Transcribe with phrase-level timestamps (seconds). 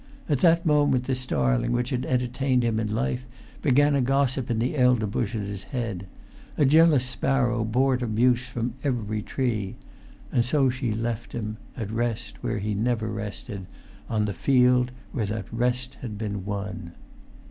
[0.27, 3.23] At that moment the starling which had entertained him in life
[3.61, 6.07] began a gossip in the elderbush at his head;
[6.57, 9.75] a jealous sparrow poured abuse from every tree;
[10.31, 13.67] and so she left him, at rest where he never rested,
[14.09, 16.93] on the field where that rest had been won.